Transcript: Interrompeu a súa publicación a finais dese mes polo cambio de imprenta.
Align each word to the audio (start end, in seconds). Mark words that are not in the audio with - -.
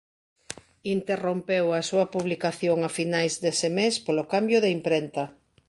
Interrompeu 0.95 1.65
a 1.71 1.81
súa 1.89 2.05
publicación 2.15 2.77
a 2.87 2.89
finais 2.97 3.33
dese 3.43 3.69
mes 3.77 3.93
polo 4.05 4.23
cambio 4.33 4.57
de 4.61 4.69
imprenta. 4.77 5.23